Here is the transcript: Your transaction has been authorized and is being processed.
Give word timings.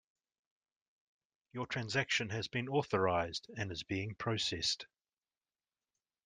Your 1.53 1.67
transaction 1.67 2.29
has 2.31 2.47
been 2.47 2.67
authorized 2.67 3.45
and 3.55 3.71
is 3.71 3.83
being 3.83 4.15
processed. 4.15 4.87